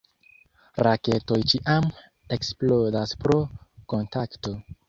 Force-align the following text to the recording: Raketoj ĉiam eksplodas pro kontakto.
Raketoj 0.87 1.37
ĉiam 1.53 1.87
eksplodas 2.39 3.15
pro 3.23 3.39
kontakto. 3.95 4.61